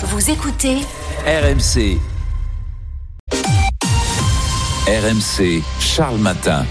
[0.00, 0.76] Vous écoutez
[1.26, 1.98] RMC.
[4.86, 6.64] RMC, Charles Matin.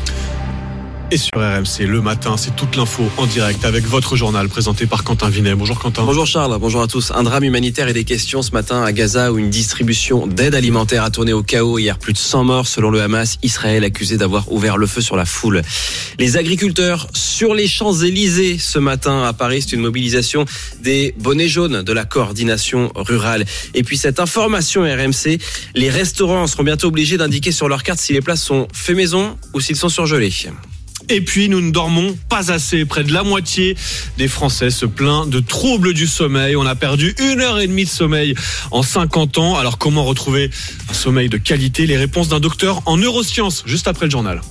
[1.09, 5.06] Et sur RMC, le matin, c'est toute l'info en direct avec votre journal présenté par
[5.06, 5.56] Quentin Vinet.
[5.56, 6.04] Bonjour Quentin.
[6.04, 7.14] Bonjour Charles, bonjour à tous.
[7.16, 11.05] Un drame humanitaire et des questions ce matin à Gaza où une distribution d'aide alimentaire
[11.05, 11.80] a tourné au chaos.
[11.80, 13.38] Hier, plus de 100 morts selon le Hamas.
[13.41, 15.62] Israël accusé d'avoir ouvert le feu sur la foule.
[16.20, 20.44] Les agriculteurs sur les Champs-Élysées ce matin à Paris, c'est une mobilisation
[20.81, 23.45] des bonnets jaunes de la coordination rurale.
[23.76, 25.39] Et puis cette information RMC,
[25.73, 29.38] les restaurants seront bientôt obligés d'indiquer sur leur carte si les plats sont faits maison
[29.53, 30.34] ou s'ils sont surgelés.
[31.09, 32.85] Et puis nous ne dormons pas assez.
[32.85, 33.75] Près de la moitié
[34.17, 36.55] des Français se plaint de troubles du sommeil.
[36.55, 38.35] On a perdu une heure et demie de sommeil
[38.71, 39.55] en 50 ans.
[39.55, 40.49] Alors comment retrouver
[40.89, 41.85] un sommeil de qualité?
[41.88, 44.41] Les réponses d'un docteur en neurosciences juste après le journal.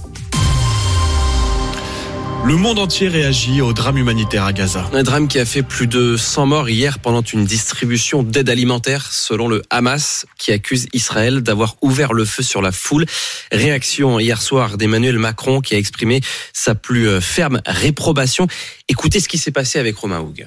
[2.46, 4.88] Le monde entier réagit au drame humanitaire à Gaza.
[4.92, 9.10] Un drame qui a fait plus de 100 morts hier pendant une distribution d'aide alimentaire
[9.10, 13.04] selon le Hamas qui accuse Israël d'avoir ouvert le feu sur la foule.
[13.50, 16.20] Réaction hier soir d'Emmanuel Macron qui a exprimé
[16.52, 18.46] sa plus ferme réprobation.
[18.86, 20.46] Écoutez ce qui s'est passé avec Romain Houg.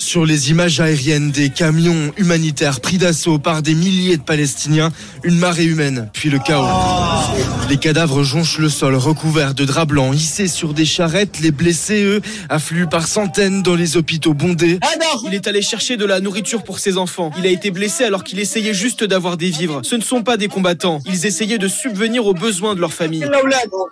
[0.00, 4.90] Sur les images aériennes des camions humanitaires pris d'assaut par des milliers de Palestiniens,
[5.24, 6.64] une marée humaine, puis le chaos.
[7.68, 11.40] Les cadavres jonchent le sol recouverts de draps blancs hissés sur des charrettes.
[11.40, 14.80] Les blessés, eux, affluent par centaines dans les hôpitaux bondés.
[15.26, 17.30] Il est allé chercher de la nourriture pour ses enfants.
[17.38, 19.82] Il a été blessé alors qu'il essayait juste d'avoir des vivres.
[19.84, 21.00] Ce ne sont pas des combattants.
[21.04, 23.24] Ils essayaient de subvenir aux besoins de leur famille.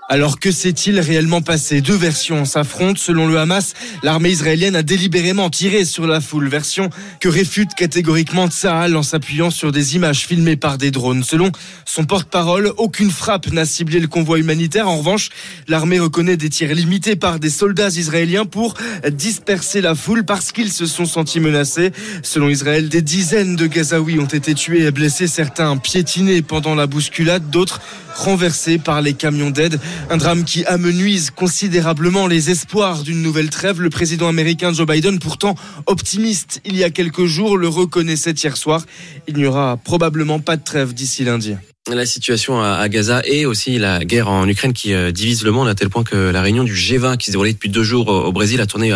[0.09, 1.83] Alors que s'est-il réellement passé?
[1.83, 2.99] Deux versions s'affrontent.
[2.99, 8.49] Selon le Hamas, l'armée israélienne a délibérément tiré sur la foule, version que réfute catégoriquement
[8.49, 11.23] Tsahal en s'appuyant sur des images filmées par des drones.
[11.23, 11.51] Selon
[11.85, 14.89] son porte-parole, aucune frappe n'a ciblé le convoi humanitaire.
[14.89, 15.31] En revanche,
[15.67, 18.75] l'armée reconnaît des tirs limités par des soldats israéliens pour
[19.11, 21.93] disperser la foule parce qu'ils se sont sentis menacés.
[22.23, 26.87] Selon Israël, des dizaines de Gazaouis ont été tués et blessés, certains piétinés pendant la
[26.87, 27.81] bousculade, d'autres
[28.19, 29.81] renversés par les camions d'aide.
[30.11, 33.81] Un drame qui amenuise considérablement les espoirs d'une nouvelle trêve.
[33.81, 35.55] Le président américain Joe Biden, pourtant
[35.89, 38.85] optimiste il y a quelques jours, le reconnaissait hier soir.
[39.27, 41.57] Il n'y aura probablement pas de trêve d'ici lundi
[41.91, 45.75] la situation à Gaza et aussi la guerre en Ukraine qui divise le monde à
[45.75, 48.61] tel point que la réunion du G20 qui se déroulait depuis deux jours au Brésil
[48.61, 48.93] a tourné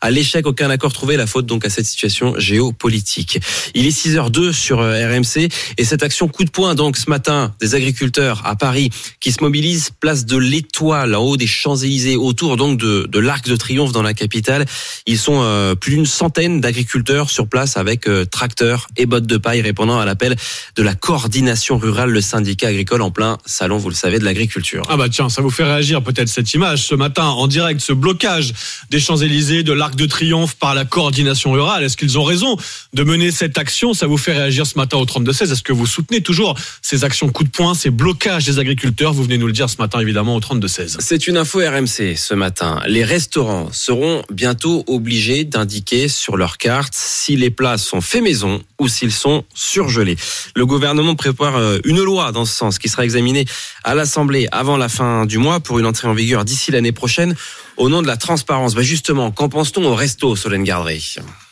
[0.00, 3.40] à l'échec, aucun accord trouvé, la faute donc à cette situation géopolitique.
[3.74, 5.48] Il est 6h02 sur RMC
[5.78, 8.90] et cette action coup de poing donc ce matin des agriculteurs à Paris
[9.20, 13.46] qui se mobilisent place de l'Étoile en haut des Champs-Élysées autour donc de, de l'Arc
[13.46, 14.66] de Triomphe dans la capitale.
[15.06, 19.36] Ils sont euh, plus d'une centaine d'agriculteurs sur place avec euh, tracteurs et bottes de
[19.36, 20.36] paille répondant à l'appel
[20.76, 24.84] de la coordination rurale, le syndicat agricole en plein salon, vous le savez, de l'agriculture.
[24.88, 27.92] Ah bah tiens, ça vous fait réagir peut-être cette image ce matin en direct, ce
[27.92, 28.52] blocage
[28.90, 31.84] des Champs-Élysées, de l'Arc de Triomphe par la coordination rurale.
[31.84, 32.56] Est-ce qu'ils ont raison
[32.92, 33.94] de mener cette action?
[33.94, 35.52] Ça vous fait réagir ce matin au 32-16.
[35.52, 39.12] Est-ce que vous soutenez toujours ces actions coup de poing, ces blocages des agriculteurs?
[39.12, 40.96] Vous venez nous le dire ce matin évidemment au 32-16.
[40.98, 42.80] C'est une info RMC ce matin.
[42.88, 48.62] Les restaurants seront bientôt obligés d'indiquer sur leur carte si les plats sont faits maison
[48.80, 50.16] ou s'ils sont surgelés.
[50.54, 53.44] Le gouvernement prépare une loi dans ce sens qui sera examinée
[53.84, 57.34] à l'Assemblée avant la fin du mois pour une entrée en vigueur d'ici l'année prochaine
[57.76, 58.74] au nom de la transparence.
[58.74, 61.00] Bah justement, qu'en pense-t-on au resto, Solène Gardré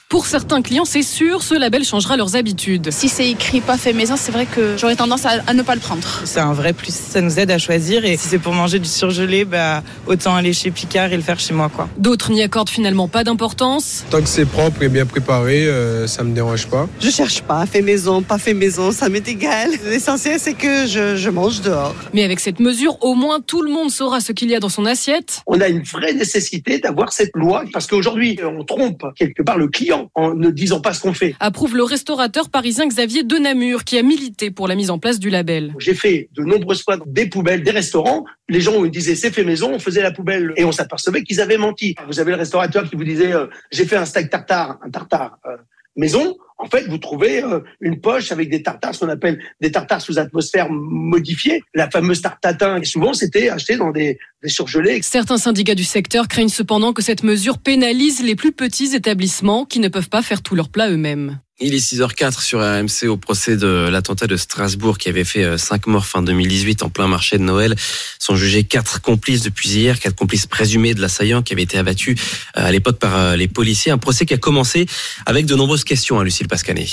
[0.09, 2.91] pour certains clients, c'est sûr, ce label changera leurs habitudes.
[2.93, 5.75] Si c'est écrit pas fait maison, c'est vrai que j'aurais tendance à, à, ne pas
[5.75, 6.07] le prendre.
[6.25, 8.05] C'est un vrai plus, ça nous aide à choisir.
[8.05, 11.41] Et si c'est pour manger du surgelé, bah, autant aller chez Picard et le faire
[11.41, 11.69] chez moi.
[11.75, 11.89] quoi.
[11.99, 14.05] D'autres n'y accordent finalement pas d'importance.
[14.11, 16.87] Tant que c'est propre et bien préparé, euh, ça me dérange pas.
[17.01, 19.71] Je cherche pas, fait maison, pas fait maison, ça m'est égal.
[19.87, 21.95] L'essentiel, c'est que je, je mange dehors.
[22.13, 24.69] Mais avec cette mesure, au moins tout le monde saura ce qu'il y a dans
[24.69, 25.43] son assiette.
[25.47, 29.69] On a une vraie nécessité d'avoir cette loi parce qu'aujourd'hui, on trompe quelque part le
[29.69, 31.35] client en ne disant pas ce qu'on fait.
[31.41, 35.31] Approuve le restaurateur parisien Xavier Denamur qui a milité pour la mise en place du
[35.31, 35.75] label.
[35.79, 38.25] J'ai fait de nombreuses fois des poubelles, des restaurants.
[38.49, 41.41] Les gens me disaient c'est fait maison, on faisait la poubelle et on s'apercevait qu'ils
[41.41, 41.95] avaient menti.
[42.09, 45.39] Vous avez le restaurateur qui vous disait euh, j'ai fait un steak tartare, un tartare
[45.47, 45.57] euh,
[45.97, 46.37] maison.
[46.57, 50.01] En fait, vous trouvez euh, une poche avec des tartares, ce qu'on appelle des tartares
[50.01, 51.63] sous atmosphère modifiée.
[51.75, 52.81] La fameuse tarte tatin.
[52.81, 55.01] Et souvent, c'était acheté dans des, des surgelés.
[55.03, 59.81] Certains syndicats du secteur craignent cependant que cette mesure pénalise les plus petits établissements qui
[59.81, 61.41] ne peuvent pas faire tous leurs plats eux-mêmes.
[61.61, 65.87] Il est 6h04 sur RMC au procès de l'attentat de Strasbourg qui avait fait 5
[65.87, 67.77] morts fin 2018 en plein marché de Noël.
[68.19, 72.17] Sont jugés quatre complices depuis hier, quatre complices présumés de l'assaillant qui avait été abattu
[72.55, 73.93] à l'époque par les policiers.
[73.93, 74.87] Un procès qui a commencé
[75.27, 76.87] avec de nombreuses questions à Lucille Pascanet.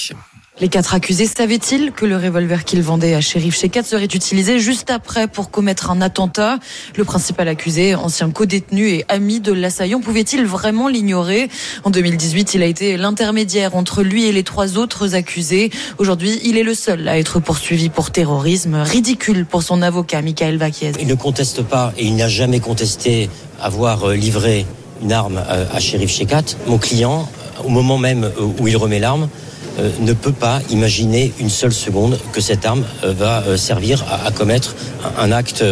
[0.60, 4.92] Les quatre accusés savaient-ils que le revolver qu'ils vendaient à Shérif Shekat serait utilisé juste
[4.92, 6.60] après pour commettre un attentat?
[6.98, 11.50] Le principal accusé, ancien co-détenu et ami de l'assaillant, pouvait-il vraiment l'ignorer?
[11.86, 15.72] En 2018, il a été l'intermédiaire entre lui et les trois autres accusés.
[15.98, 18.76] Aujourd'hui, il est le seul à être poursuivi pour terrorisme.
[18.76, 20.92] Ridicule pour son avocat, Michael Vaquiez.
[21.00, 24.66] Il ne conteste pas et il n'a jamais contesté avoir euh, livré
[25.02, 26.44] une arme euh, à Shérif Shekat.
[26.68, 27.28] Mon client,
[27.64, 29.51] au moment même où il remet l'arme, euh,
[30.00, 34.32] ne peut pas imaginer une seule seconde que cette arme euh, va euh, servir à
[34.32, 34.76] commettre
[35.18, 35.64] un acte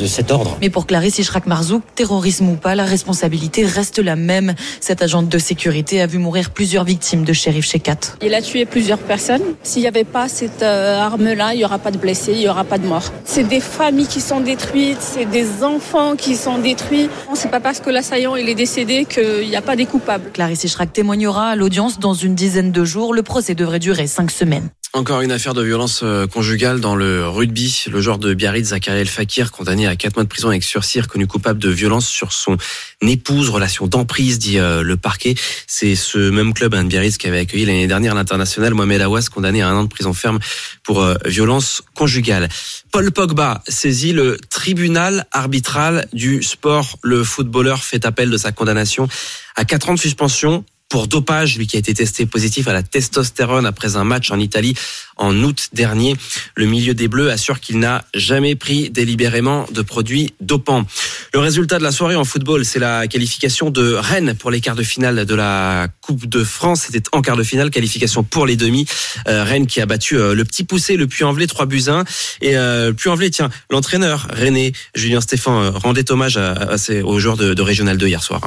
[0.00, 0.56] de cet ordre.
[0.60, 4.54] Mais pour Clarisse Ishrak Marzouk, terrorisme ou pas, la responsabilité reste la même.
[4.80, 8.16] Cette agente de sécurité a vu mourir plusieurs victimes de Shérif Shekat.
[8.22, 9.42] Il a tué plusieurs personnes.
[9.62, 12.48] S'il n'y avait pas cette euh, arme-là, il n'y aura pas de blessés, il n'y
[12.48, 13.12] aura pas de morts.
[13.24, 17.08] C'est des familles qui sont détruites, c'est des enfants qui sont détruits.
[17.34, 20.30] C'est pas parce que l'assaillant il est décédé qu'il n'y a pas des coupables.
[20.32, 23.12] Clarisse Ishrak témoignera à l'audience dans une dizaine de jours.
[23.14, 24.70] Le procès devrait durer cinq semaines.
[24.92, 27.84] Encore une affaire de violence euh, conjugale dans le rugby.
[27.92, 31.00] Le joueur de Biarritz, Zakaria El Fakir, condamné à 4 mois de prison avec sursis,
[31.00, 32.56] reconnu coupable de violence sur son
[33.00, 35.36] épouse, relation d'emprise, dit euh, le parquet.
[35.68, 39.28] C'est ce même club, hein, de Biarritz, qui avait accueilli l'année dernière l'international Mohamed Awas,
[39.32, 40.40] condamné à un an de prison ferme
[40.82, 42.48] pour euh, violence conjugale.
[42.90, 46.98] Paul Pogba saisit le tribunal arbitral du sport.
[47.02, 49.06] Le footballeur fait appel de sa condamnation
[49.54, 52.82] à 4 ans de suspension pour dopage, lui qui a été testé positif à la
[52.82, 54.74] testostérone après un match en Italie
[55.16, 56.16] en août dernier.
[56.56, 60.84] Le milieu des Bleus assure qu'il n'a jamais pris délibérément de produits dopants.
[61.32, 64.74] Le résultat de la soirée en football, c'est la qualification de Rennes pour les quarts
[64.74, 66.86] de finale de la Coupe de France.
[66.90, 68.84] C'était en quart de finale, qualification pour les demi.
[69.28, 72.04] Euh, Rennes qui a battu euh, le petit poussé, le Puy-en-Velay, 3 buts 1.
[72.42, 77.36] Et euh, Puy-en-Velay, tiens, l'entraîneur René Julien Stéphan euh, rendait hommage à, à aux joueurs
[77.36, 78.40] de, de Régional 2 hier soir.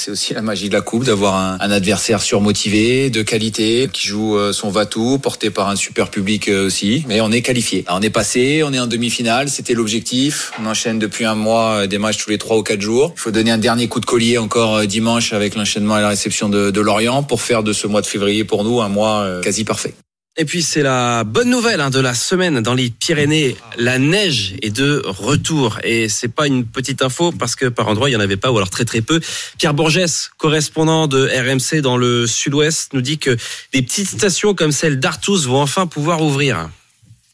[0.00, 4.38] C'est aussi la magie de la coupe, d'avoir un, adversaire surmotivé, de qualité, qui joue
[4.38, 7.04] euh, son va-tout, porté par un super public euh, aussi.
[7.06, 7.84] Mais on est qualifié.
[7.90, 10.52] On est passé, on est en demi-finale, c'était l'objectif.
[10.58, 13.12] On enchaîne depuis un mois euh, des matchs tous les trois ou quatre jours.
[13.14, 16.48] Il faut donner un dernier coup de collier encore dimanche avec l'enchaînement et la réception
[16.48, 19.92] de, Lorient pour faire de ce mois de février pour nous un mois quasi parfait.
[20.36, 23.56] Et puis c'est la bonne nouvelle hein, de la semaine dans les Pyrénées.
[23.76, 28.08] La neige est de retour et c'est pas une petite info parce que par endroit
[28.08, 29.20] il y en avait pas ou alors très très peu.
[29.58, 33.36] Pierre Bourgès, correspondant de RMC dans le Sud-Ouest, nous dit que
[33.72, 36.70] des petites stations comme celle d'Artus vont enfin pouvoir ouvrir.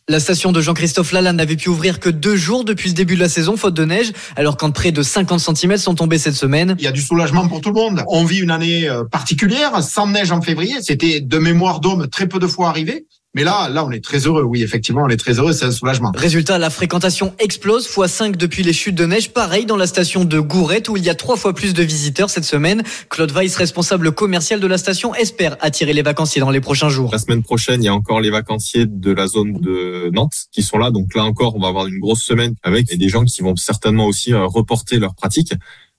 [0.08, 3.20] La station de Jean-Christophe Lalanne n'avait pu ouvrir que deux jours depuis le début de
[3.20, 6.76] la saison, faute de neige, alors quand près de 50 cm sont tombés cette semaine.
[6.79, 8.05] Il y a du soulagement pour tout le monde.
[8.06, 10.76] On vit une année euh, particulière, sans neige en février.
[10.81, 13.05] C'était de mémoire d'homme très peu de fois arrivé.
[13.36, 14.44] Mais là, là, on est très heureux.
[14.44, 15.52] Oui, effectivement, on est très heureux.
[15.52, 16.10] C'est un soulagement.
[16.16, 19.30] Résultat, la fréquentation explose, x 5 depuis les chutes de neige.
[19.30, 22.30] Pareil dans la station de Gourette, où il y a trois fois plus de visiteurs
[22.30, 22.82] cette semaine.
[23.10, 27.10] Claude Weiss, responsable commercial de la station, espère attirer les vacanciers dans les prochains jours.
[27.12, 30.62] La semaine prochaine, il y a encore les vacanciers de la zone de Nantes qui
[30.62, 30.90] sont là.
[30.90, 34.06] Donc là encore, on va avoir une grosse semaine avec des gens qui vont certainement
[34.06, 35.52] aussi euh, reporter leurs pratiques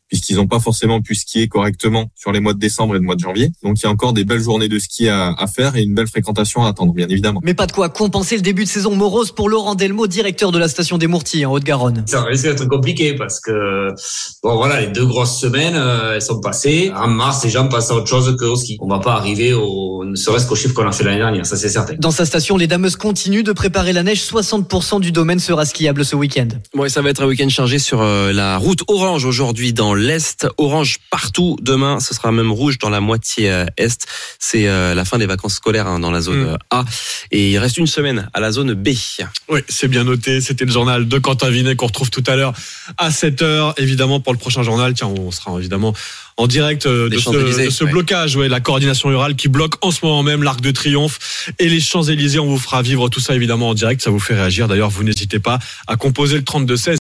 [0.08, 3.16] puisqu'ils n'ont pas forcément pu skier correctement sur les mois de décembre et le mois
[3.16, 3.52] de janvier.
[3.64, 5.94] Donc il y a encore des belles journées de ski à, à faire et une
[5.94, 7.40] belle fréquentation à attendre, bien évidemment.
[7.44, 10.60] Mais pas de quoi compenser le début de saison morose pour Laurent Delmo, directeur de
[10.60, 12.04] la station des Mourtilles en Haute-Garonne.
[12.08, 13.90] Ça risque d'être compliqué parce que
[14.44, 16.92] bon voilà les deux grosses semaines euh, elles sont passées.
[16.96, 18.78] En mars les gens passent à autre chose que au ski.
[18.80, 21.56] On va pas arriver au ne serait-ce qu'au chiffre qu'on a fait l'année dernière, ça
[21.56, 21.96] c'est certain.
[22.00, 24.22] Dans sa station, les dameuses continuent de préparer la neige.
[24.22, 26.48] 60% du domaine sera skiable ce week-end.
[26.76, 29.94] Bon, et ça va être un week-end chargé sur euh, la route orange aujourd'hui dans
[29.98, 30.48] l'Est.
[30.58, 31.58] Orange partout.
[31.62, 34.08] Demain, ce sera même rouge dans la moitié euh, Est.
[34.40, 36.58] C'est euh, la fin des vacances scolaires hein, dans la zone Mm.
[36.72, 36.86] A.
[37.32, 38.90] Et il reste une semaine à la zone B.
[39.50, 40.42] Oui, c'est bien noté.
[40.42, 42.54] C'était le journal de Quentin Vinet qu'on retrouve tout à l'heure
[42.98, 43.74] à 7h.
[43.78, 45.94] Évidemment, pour le prochain journal, tiens, on sera évidemment
[46.38, 47.92] en direct euh, de Les ce, Champs-Élysées, de ce ouais.
[47.92, 51.68] blocage, ouais, la coordination rurale qui bloque en ce moment même l'Arc de Triomphe et
[51.68, 52.40] les Champs-Élysées.
[52.40, 54.02] On vous fera vivre tout ça évidemment en direct.
[54.02, 54.68] Ça vous fait réagir.
[54.68, 56.96] D'ailleurs, vous n'hésitez pas à composer le 32-16.